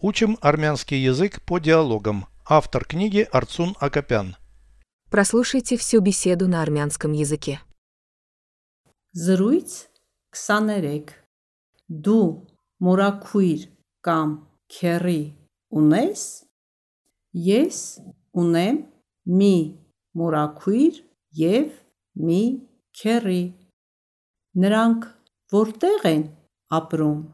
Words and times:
Учим 0.00 0.38
армянский 0.40 0.98
язык 0.98 1.42
по 1.42 1.58
диалогам. 1.58 2.26
Автор 2.46 2.84
книги 2.84 3.28
Арцун 3.32 3.74
Акопян. 3.80 4.36
Прослушайте 5.10 5.76
всю 5.76 6.00
беседу 6.00 6.46
на 6.46 6.62
армянском 6.62 7.12
языке. 7.12 7.60
Զրույց 9.14 9.88
23 10.36 11.14
Դու 11.88 12.24
մորաքույր 12.84 13.62
կամ 14.04 14.34
քերի 14.68 15.22
ունես 15.80 16.24
Ես 17.32 17.78
ունեմ 18.42 18.82
մի 19.40 19.56
մորաքույր 20.20 21.00
եւ 21.40 21.72
մի 22.28 22.42
քերի 23.00 23.42
Նրանք 24.64 25.08
որտեղ 25.56 26.06
են 26.12 26.24
ապրում 26.78 27.24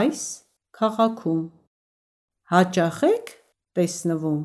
Այս 0.00 0.26
քաղաքում 0.79 1.43
Հաճախ 2.53 2.99
եք 3.07 3.31
տեսնվում 3.77 4.41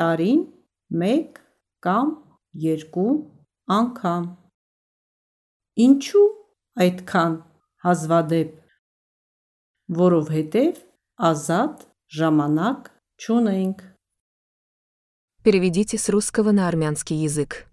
Տարին 0.00 0.42
1 1.06 1.40
կամ 1.86 2.12
2 2.66 3.06
անգամ 3.78 4.30
Ինչու 5.86 6.28
այդքան 6.86 7.36
հազվադեպ 7.86 8.54
Որովհետև 10.04 10.80
ազատ 11.30 11.84
ժամանակ 12.20 12.90
չունենք 13.22 13.84
Переведите 15.46 15.96
с 15.96 16.08
русского 16.08 16.50
на 16.50 16.66
армянский 16.66 17.22
язык. 17.22 17.68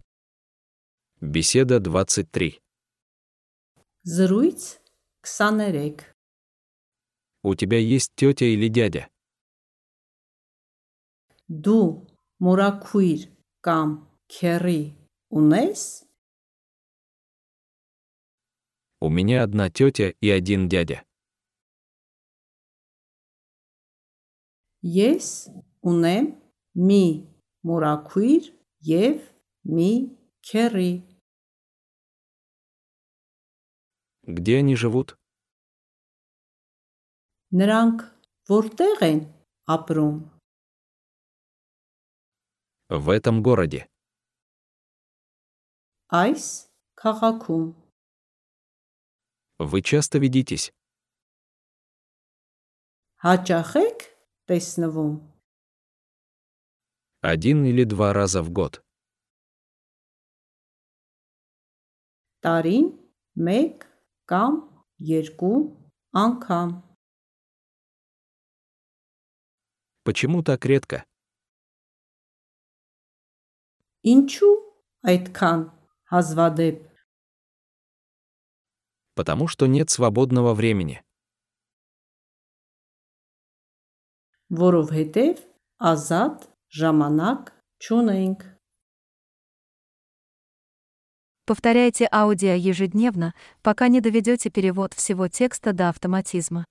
Беседа 1.22 1.80
23. 1.80 2.60
Զրույց 4.06 4.80
23 5.24 6.14
У 7.44 7.56
тебя 7.56 7.78
есть 7.78 8.12
тетя 8.16 8.46
или 8.46 8.68
дядя? 8.70 9.10
Դու 11.50 12.08
մորաքույր 12.40 13.24
կամ 13.68 13.90
քերի 14.32 14.82
ունես 15.40 15.82
У 19.04 19.10
меня 19.10 19.44
одна 19.44 19.70
тетя 19.70 20.14
и 20.22 20.30
один 20.30 20.70
дядя. 20.70 21.04
Ես 24.82 25.52
ունեմ 25.84 26.32
մի 26.80 27.06
մորաքույր 27.68 28.48
եւ 28.88 29.20
մի 29.68 29.92
քերի 30.48 30.94
Где 34.24 34.58
они 34.60 34.76
живут? 34.76 35.18
Նրանք 37.62 38.04
որտեղ 38.52 39.04
են 39.10 39.20
ապրում 39.78 40.18
В 42.90 43.10
этом 43.10 43.42
городе. 43.42 43.88
Այս 46.14 46.44
քաղաքում 47.02 47.68
Вы 49.60 49.82
часто 49.82 50.20
видитесь? 50.20 50.72
հաճախ 53.24 53.70
եք 53.82 54.00
տեսնվում 54.52 55.14
Один 57.24 57.64
или 57.66 57.84
два 57.86 58.12
раза 58.14 58.42
в 58.44 58.50
год. 58.52 58.82
տարին 62.44 62.88
1 63.40 63.88
կամ 64.32 64.54
2 65.00 65.52
անգամ 66.24 66.70
Почему 70.08 70.44
так 70.44 70.66
редко? 70.66 71.06
Ինչու 74.04 74.54
այդքան 75.08 75.62
հազվադեպ 76.12 76.78
Потому 79.16 79.48
что 79.48 79.68
нет 79.68 79.90
свободного 79.90 80.54
времени. 80.54 81.02
որովհետև 84.54 85.40
ազատ 85.92 86.44
ժամանակ 86.80 87.42
չունենք 87.82 88.42
Повторяйте 91.46 92.08
аудио 92.10 92.54
ежедневно, 92.54 93.34
пока 93.62 93.90
не 93.90 94.00
доведете 94.00 94.50
перевод 94.50 94.94
всего 94.94 95.28
текста 95.28 95.74
до 95.74 95.90
автоматизма. 95.90 96.64